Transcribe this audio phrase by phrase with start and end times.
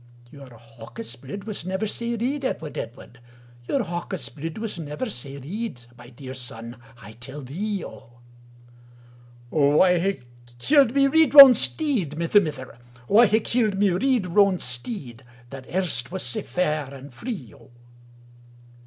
[0.31, 3.19] "Your haukis bluid was nevir sae reid, Edward, Edward,
[3.67, 9.99] Your haukis bluid was nevir sae reid, My deir son I tell thee O.""O I
[9.99, 10.21] hae
[10.57, 15.67] killed my reid roan steid, Mither, mither,O I hae killed my reid roan steid, That
[15.71, 17.69] erst was sae fair and frie O."